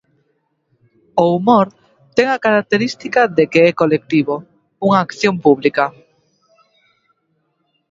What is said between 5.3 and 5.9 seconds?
pública.